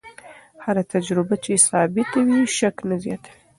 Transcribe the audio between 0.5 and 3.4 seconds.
هره تجربه چې ثابته وي، شک نه زیاتوي.